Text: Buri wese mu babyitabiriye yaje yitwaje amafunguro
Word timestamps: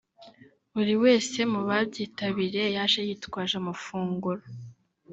Buri 0.73 0.93
wese 1.03 1.37
mu 1.51 1.61
babyitabiriye 1.67 2.67
yaje 2.75 3.01
yitwaje 3.07 3.55
amafunguro 3.61 4.41